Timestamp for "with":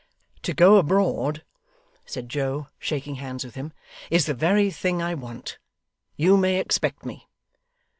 3.45-3.53